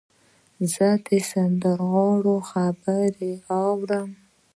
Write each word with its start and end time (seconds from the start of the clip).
زه 0.73 0.87
د 1.07 1.09
سندرغاړو 1.29 2.35
خبرې 2.51 3.33
اورم. 3.63 4.09